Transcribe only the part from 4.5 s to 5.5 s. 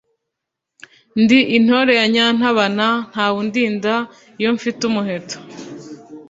mfite umuheto